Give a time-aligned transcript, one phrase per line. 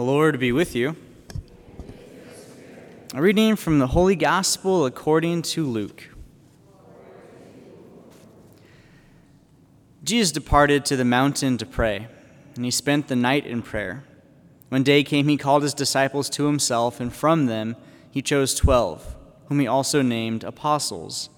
[0.00, 0.96] The Lord be with you.
[3.12, 6.08] A reading from the Holy Gospel according to Luke.
[10.02, 12.08] Jesus departed to the mountain to pray,
[12.56, 14.04] and he spent the night in prayer.
[14.70, 17.76] When day came, he called his disciples to himself, and from them
[18.10, 19.14] he chose twelve,
[19.48, 21.28] whom he also named apostles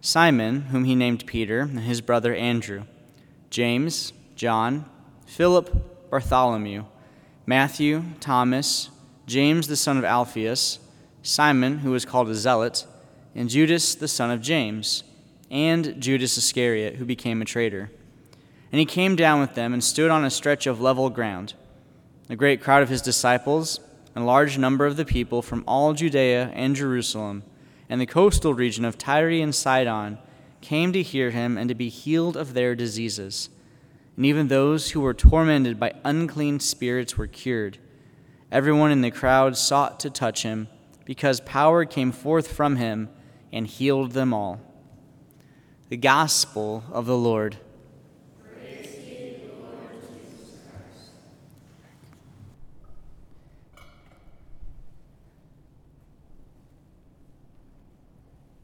[0.00, 2.84] Simon, whom he named Peter, and his brother Andrew,
[3.50, 4.86] James, John,
[5.26, 6.86] Philip, Bartholomew,
[7.48, 8.90] Matthew, Thomas,
[9.26, 10.80] James the son of Alphaeus,
[11.22, 12.84] Simon, who was called a zealot,
[13.34, 15.02] and Judas the son of James,
[15.50, 17.90] and Judas Iscariot, who became a traitor.
[18.70, 21.54] And he came down with them and stood on a stretch of level ground.
[22.28, 23.80] A great crowd of his disciples,
[24.14, 27.44] and a large number of the people from all Judea and Jerusalem,
[27.88, 30.18] and the coastal region of Tyre and Sidon,
[30.60, 33.48] came to hear him and to be healed of their diseases.
[34.18, 37.78] And even those who were tormented by unclean spirits were cured.
[38.50, 40.66] Everyone in the crowd sought to touch him,
[41.04, 43.10] because power came forth from him
[43.52, 44.60] and healed them all.
[45.88, 47.58] The Gospel of the Lord.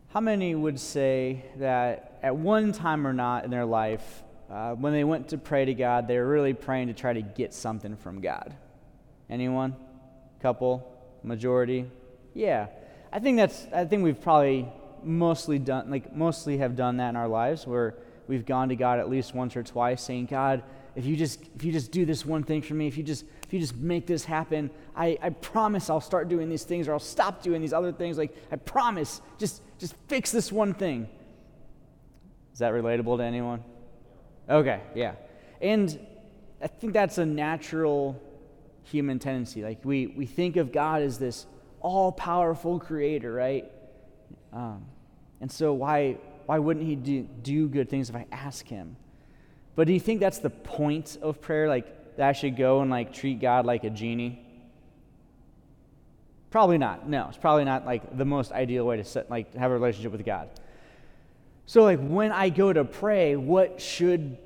[0.08, 4.24] How many would say that at one time or not in their life,
[4.55, 7.22] uh, when they went to pray to God, they were really praying to try to
[7.22, 8.55] get something from God?
[9.28, 9.74] Anyone?
[10.41, 10.88] Couple?
[11.24, 11.91] Majority?
[12.34, 12.69] Yeah.
[13.12, 14.69] I think that's, I think we've probably
[15.02, 17.96] mostly done, like, mostly have done that in our lives where
[18.28, 20.62] we've gone to God at least once or twice saying, God,
[20.94, 23.24] if you just if you just do this one thing for me if you just
[23.44, 26.92] if you just make this happen i i promise i'll start doing these things or
[26.92, 31.08] i'll stop doing these other things like i promise just just fix this one thing
[32.52, 33.61] is that relatable to anyone
[34.48, 35.12] okay yeah
[35.60, 35.98] and
[36.62, 38.20] i think that's a natural
[38.84, 41.46] human tendency like we we think of god as this
[41.80, 43.70] all-powerful creator right
[44.52, 44.84] um,
[45.40, 46.16] and so why
[46.46, 48.96] why wouldn't he do, do good things if i ask him
[49.77, 51.68] but do you think that's the point of prayer?
[51.68, 54.40] Like, that I should go and like treat God like a genie?
[56.50, 57.08] Probably not.
[57.08, 60.12] No, it's probably not like the most ideal way to set, like have a relationship
[60.12, 60.48] with God.
[61.67, 64.36] So, like when I go to pray, what should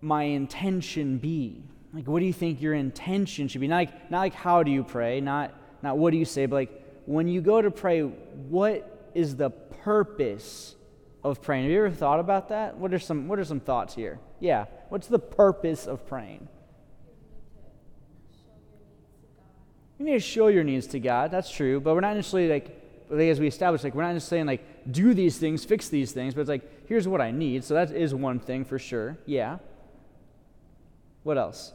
[0.00, 1.62] my intention be?
[1.92, 3.68] Like, what do you think your intention should be?
[3.68, 6.56] Not like, not like how do you pray, not not what do you say, but
[6.56, 10.74] like when you go to pray, what is the purpose
[11.22, 11.64] of praying?
[11.64, 12.76] Have you ever thought about that?
[12.76, 14.18] What are some What are some thoughts here?
[14.40, 14.66] Yeah.
[14.88, 16.48] What's the purpose of praying?
[19.98, 21.30] You need to show your needs to God.
[21.30, 21.80] That's true.
[21.80, 25.14] But we're not necessarily like, as we established, like, we're not just saying, like, do
[25.14, 27.64] these things, fix these things, but it's like, here's what I need.
[27.64, 29.18] So that is one thing for sure.
[29.26, 29.58] Yeah.
[31.22, 31.72] What else?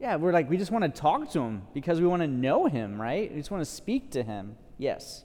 [0.00, 2.66] Yeah, we're like, we just want to talk to him because we want to know
[2.66, 3.30] him, right?
[3.30, 4.56] We just want to speak to him.
[4.78, 5.24] Yes.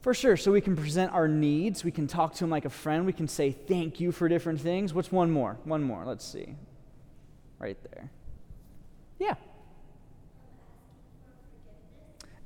[0.00, 0.36] For sure.
[0.36, 1.84] So we can present our needs.
[1.84, 3.06] We can talk to him like a friend.
[3.06, 4.92] We can say thank you for different things.
[4.92, 5.56] What's one more?
[5.62, 6.04] One more.
[6.04, 6.56] Let's see.
[7.62, 8.10] Right there.
[9.20, 9.34] Yeah.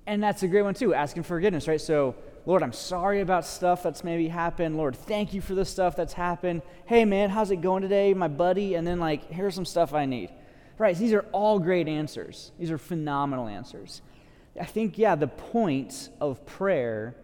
[0.06, 1.81] And that's a great one too, asking forgiveness, right?
[1.81, 4.76] So, Lord, I'm sorry about stuff that's maybe happened.
[4.76, 6.62] Lord, thank you for the stuff that's happened.
[6.84, 8.75] Hey, man, how's it going today, my buddy?
[8.75, 10.31] And then, like, here's some stuff I need.
[10.78, 10.97] Right?
[10.97, 12.53] These are all great answers.
[12.59, 14.03] These are phenomenal answers.
[14.60, 17.16] I think, yeah, the point of prayer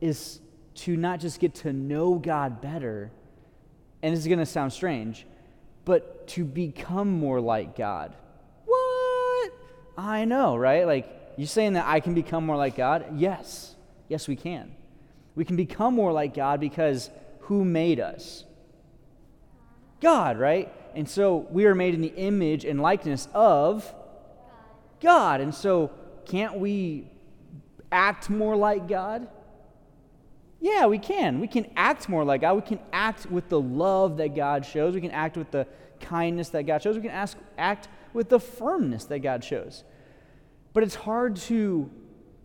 [0.00, 0.40] is
[0.74, 3.10] to not just get to know God better,
[4.02, 5.26] and this is going to sound strange,
[5.84, 8.14] but to become more like God.
[8.64, 9.52] What?
[9.96, 10.86] I know, right?
[10.86, 13.06] Like, you're saying that I can become more like God?
[13.16, 13.74] Yes.
[14.08, 14.72] Yes, we can.
[15.34, 17.10] We can become more like God because
[17.40, 18.44] who made us?
[20.00, 20.72] God, right?
[20.94, 23.92] And so we are made in the image and likeness of
[25.00, 25.40] God.
[25.40, 25.90] And so
[26.26, 27.10] can't we
[27.90, 29.28] act more like God?
[30.60, 31.40] Yeah, we can.
[31.40, 32.54] We can act more like God.
[32.54, 34.94] We can act with the love that God shows.
[34.94, 35.66] We can act with the
[36.00, 36.96] kindness that God shows.
[36.96, 39.84] We can ask, act with the firmness that God shows.
[40.72, 41.90] But it's hard to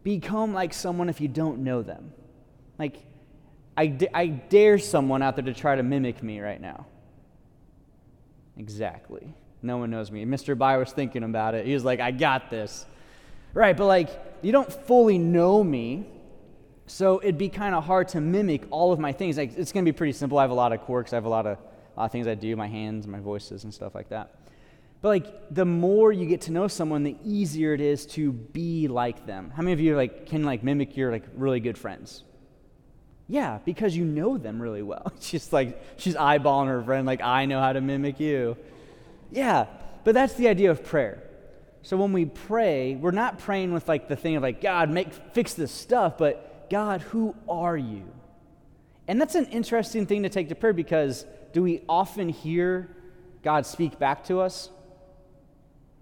[0.04, 2.14] become like someone if you don't know them.
[2.78, 2.98] Like,
[3.78, 6.86] I, I dare someone out there to try to mimic me right now.
[8.58, 9.34] Exactly.
[9.62, 10.26] No one knows me.
[10.26, 10.58] Mr.
[10.58, 11.66] By was thinking about it.
[11.66, 12.86] He was like, I got this.
[13.54, 14.10] Right, but like,
[14.42, 16.08] you don't fully know me
[16.88, 19.38] so it'd be kind of hard to mimic all of my things.
[19.38, 20.38] Like, it's going to be pretty simple.
[20.38, 21.14] I have a lot of quirks.
[21.14, 21.58] I have a lot of,
[22.00, 24.36] lot of things I do, my hands, my voices, and stuff like that.
[25.02, 28.88] But like, the more you get to know someone, the easier it is to be
[28.88, 29.52] like them.
[29.56, 32.24] How many of you like can like mimic your like really good friends?
[33.28, 35.12] Yeah, because you know them really well.
[35.20, 38.56] She's like, she's eyeballing her friend, like, I know how to mimic you.
[39.32, 39.66] Yeah,
[40.04, 41.24] but that's the idea of prayer.
[41.82, 45.14] So when we pray, we're not praying with like the thing of like, God, make
[45.34, 48.06] fix this stuff, but God, who are you?
[49.08, 52.90] And that's an interesting thing to take to prayer because do we often hear
[53.44, 54.70] God speak back to us?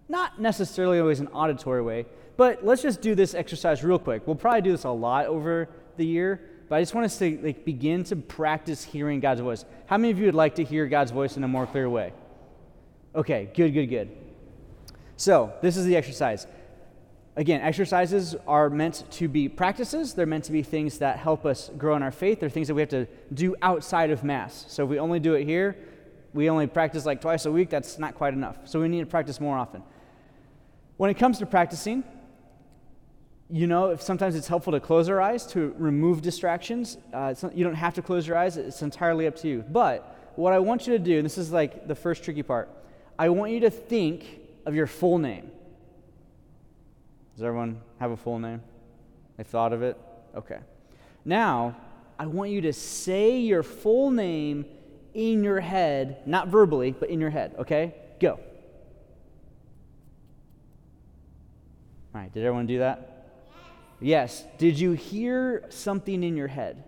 [0.07, 2.05] Not necessarily always an auditory way,
[2.37, 4.25] but let's just do this exercise real quick.
[4.25, 7.39] We'll probably do this a lot over the year, but I just want us to
[7.43, 9.65] like begin to practice hearing God's voice.
[9.85, 12.13] How many of you would like to hear God's voice in a more clear way?
[13.15, 14.09] Okay, good, good, good.
[15.17, 16.47] So, this is the exercise.
[17.35, 20.13] Again, exercises are meant to be practices.
[20.13, 22.39] They're meant to be things that help us grow in our faith.
[22.39, 24.65] They're things that we have to do outside of Mass.
[24.67, 25.75] So, if we only do it here,
[26.33, 28.57] we only practice like twice a week, that's not quite enough.
[28.65, 29.81] So, we need to practice more often.
[30.97, 32.03] When it comes to practicing,
[33.49, 36.97] you know, sometimes it's helpful to close our eyes to remove distractions.
[37.11, 39.65] Uh, not, you don't have to close your eyes, it's entirely up to you.
[39.67, 42.69] But what I want you to do, and this is like the first tricky part,
[43.17, 45.51] I want you to think of your full name.
[47.35, 48.61] Does everyone have a full name?
[49.37, 49.97] They've thought of it?
[50.35, 50.59] Okay.
[51.25, 51.75] Now,
[52.19, 54.65] I want you to say your full name
[55.13, 57.95] in your head, not verbally, but in your head, okay?
[58.19, 58.39] Go.
[62.13, 63.09] All right, did everyone do that?
[63.99, 64.45] Yes.
[64.57, 66.83] Did you hear something in your head?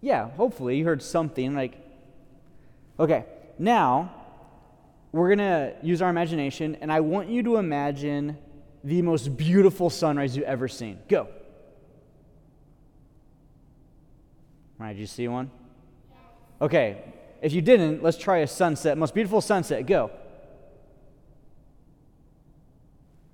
[0.00, 1.76] Yeah, hopefully you heard something like,
[2.98, 3.24] okay,
[3.58, 4.14] now
[5.12, 8.38] we're going to use our imagination, and I want you to imagine
[8.84, 10.98] the most beautiful sunrise you've ever seen.
[11.08, 11.22] Go.
[14.78, 15.50] All right, did you see one?
[16.62, 17.02] Okay,
[17.42, 18.96] if you didn't, let's try a sunset.
[18.96, 19.86] Most beautiful sunset.
[19.86, 20.10] Go.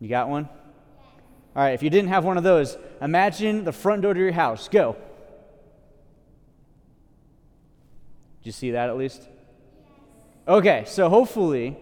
[0.01, 0.49] You got one?
[1.55, 4.33] All right, if you didn't have one of those, imagine the front door to your
[4.33, 4.69] house.
[4.69, 4.97] Go.
[8.41, 9.29] Did you see that at least?
[10.49, 11.77] Okay, so hopefully,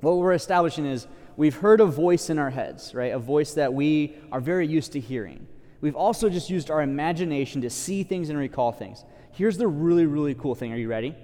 [0.00, 1.06] what we're establishing is
[1.36, 3.12] we've heard a voice in our heads, right?
[3.12, 5.46] A voice that we are very used to hearing.
[5.82, 9.04] We've also just used our imagination to see things and recall things.
[9.32, 10.72] Here's the really, really cool thing.
[10.72, 11.14] Are you ready?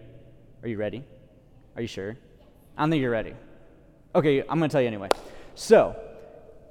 [0.62, 1.02] Are you ready?
[1.76, 2.18] Are you sure?
[2.76, 3.32] I don't think you're ready.
[4.14, 5.08] Okay, I'm going to tell you anyway.
[5.54, 5.96] So,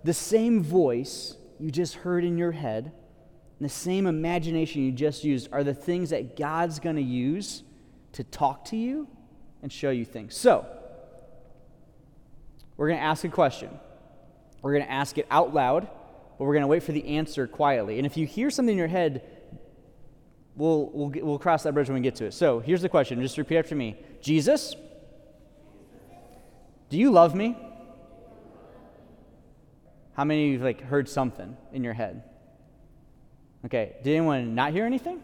[0.04, 2.92] the same voice you just heard in your head,
[3.60, 7.64] and the same imagination you just used, are the things that God's going to use
[8.12, 9.08] to talk to you
[9.66, 10.36] and show you things.
[10.36, 10.64] So,
[12.78, 13.72] we're going to ask a question.
[14.62, 15.88] We're going to ask it out loud,
[16.38, 17.98] but we're going to wait for the answer quietly.
[17.98, 19.24] And if you hear something in your head,
[20.56, 22.36] we'll, we'll, we'll cross that bridge when we get to it.
[22.36, 23.20] So, here's the question.
[23.24, 24.76] Just repeat after me Jesus,
[26.92, 27.58] do you love me?
[30.14, 32.22] How many of you like heard something in your head?
[33.66, 33.96] Okay.
[34.04, 35.24] Did anyone not hear anything?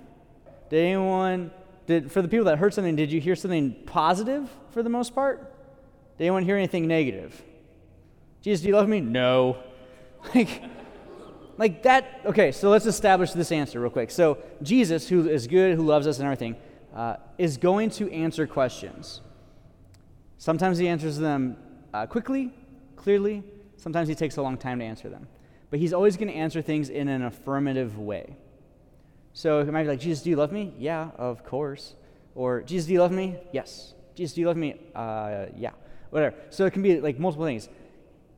[0.72, 1.52] Did anyone
[1.88, 5.13] did, for the people that heard something, did you hear something positive for the most
[5.16, 5.54] part?
[6.18, 7.42] Did anyone hear anything negative?
[8.42, 9.01] Jesus, do you love me?
[9.01, 9.57] No.
[10.36, 10.62] Like,
[11.57, 12.22] like that.
[12.25, 14.12] Okay, so let's establish this answer real quick.
[14.12, 16.56] So, Jesus, who is good, who loves us and everything,
[16.95, 19.22] uh, is going to answer questions.
[20.38, 21.57] Sometimes he answers them
[21.94, 22.54] uh, quickly,
[22.95, 23.44] clearly.
[23.78, 25.28] Sometimes he takes a long time to answer them.
[25.72, 28.36] But he's always going to answer things in an affirmative way.
[29.33, 30.74] So it might be like, Jesus, do you love me?
[30.78, 31.95] Yeah, of course.
[32.35, 33.38] Or, Jesus, do you love me?
[33.52, 33.94] Yes.
[34.16, 34.76] Jesus, do you love me?
[34.94, 35.71] Uh, yeah.
[36.09, 36.35] Whatever.
[36.50, 37.69] So it can be like multiple things.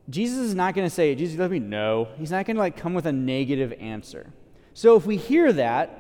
[0.10, 1.60] Jesus is not going to say, Jesus, do you love me?
[1.60, 2.10] No.
[2.18, 4.32] He's not going to like come with a negative answer.
[4.74, 6.00] So if we hear that,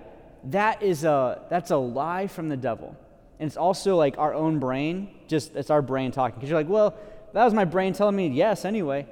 [0.52, 2.98] that is a that's a lie from the devil.
[3.40, 6.36] And it's also like our own brain, just it's our brain talking.
[6.36, 6.98] Because you're like, well,
[7.34, 9.08] that was my brain telling me yes anyway.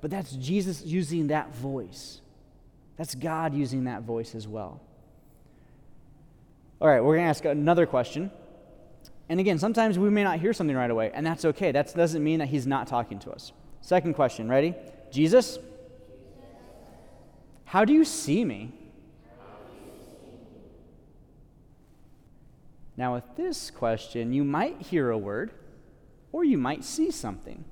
[0.00, 2.20] But that's Jesus using that voice.
[2.96, 4.80] That's God using that voice as well.
[6.80, 8.30] All right, we're going to ask another question.
[9.28, 11.72] And again, sometimes we may not hear something right away, and that's okay.
[11.72, 13.52] That doesn't mean that he's not talking to us.
[13.80, 14.74] Second question, ready?
[15.10, 15.58] Jesus,
[17.64, 18.72] how do you see me?
[22.96, 25.52] Now, with this question, you might hear a word
[26.32, 27.64] or you might see something.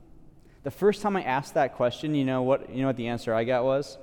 [0.62, 3.34] The first time I asked that question, you know what, you know what the answer
[3.34, 3.98] I got was?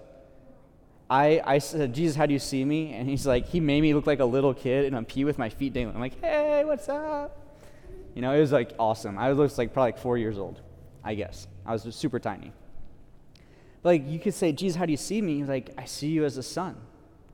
[1.11, 2.93] I, I said, Jesus, how do you see me?
[2.93, 5.37] And he's like, he made me look like a little kid and I'm pee with
[5.37, 5.97] my feet dangling.
[5.97, 7.37] I'm like, hey, what's up?
[8.15, 9.17] You know, it was like awesome.
[9.17, 10.61] I was like probably like four years old,
[11.03, 11.49] I guess.
[11.65, 12.53] I was just super tiny.
[13.83, 15.39] But like you could say, Jesus, how do you see me?
[15.39, 16.77] He's like, I see you as a son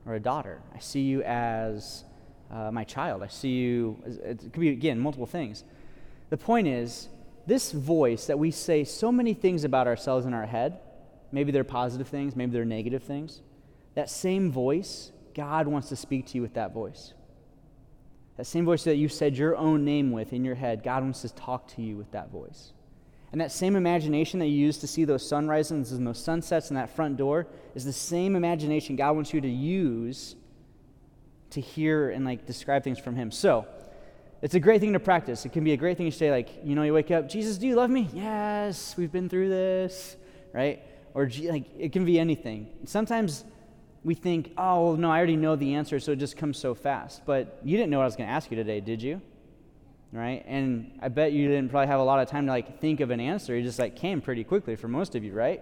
[0.04, 0.60] or a daughter.
[0.74, 2.02] I see you as
[2.50, 3.22] uh, my child.
[3.22, 5.62] I see you, as, it could be, again, multiple things.
[6.30, 7.08] The point is,
[7.46, 10.80] this voice that we say so many things about ourselves in our head,
[11.30, 13.40] maybe they're positive things, maybe they're negative things,
[13.94, 17.14] that same voice God wants to speak to you with that voice.
[18.36, 21.22] That same voice that you said your own name with in your head, God wants
[21.22, 22.72] to talk to you with that voice.
[23.30, 26.76] And that same imagination that you use to see those sunrises and those sunsets and
[26.76, 30.34] that front door is the same imagination God wants you to use
[31.50, 33.30] to hear and like describe things from Him.
[33.30, 33.66] So,
[34.40, 35.44] it's a great thing to practice.
[35.44, 37.58] It can be a great thing to say, like, you know, you wake up, Jesus,
[37.58, 38.08] do you love me?
[38.12, 40.16] Yes, we've been through this,
[40.52, 40.80] right?
[41.14, 42.68] Or like, it can be anything.
[42.84, 43.44] Sometimes
[44.08, 46.74] we think, oh, well, no, I already know the answer, so it just comes so
[46.74, 47.26] fast.
[47.26, 49.20] But you didn't know what I was going to ask you today, did you?
[50.12, 50.42] Right?
[50.46, 53.10] And I bet you didn't probably have a lot of time to like think of
[53.10, 53.54] an answer.
[53.54, 55.60] It just like came pretty quickly for most of you, right?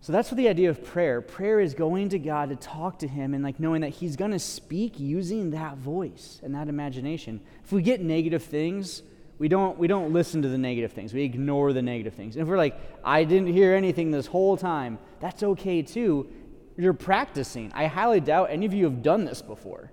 [0.00, 1.20] So that's what the idea of prayer.
[1.20, 4.30] Prayer is going to God to talk to Him and like knowing that He's going
[4.30, 7.42] to speak using that voice and that imagination.
[7.62, 9.02] If we get negative things,
[9.38, 11.12] we don't we don't listen to the negative things.
[11.12, 12.36] We ignore the negative things.
[12.36, 16.30] And if we're like, I didn't hear anything this whole time, that's okay too.
[16.76, 17.72] You're practicing.
[17.74, 19.90] I highly doubt any of you have done this before.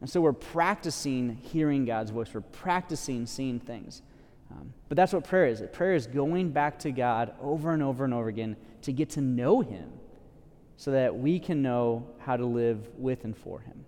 [0.00, 2.28] And so we're practicing hearing God's voice.
[2.32, 4.02] We're practicing seeing things.
[4.50, 5.62] Um, but that's what prayer is.
[5.72, 9.20] Prayer is going back to God over and over and over again to get to
[9.20, 9.90] know Him
[10.76, 13.84] so that we can know how to live with and for Him.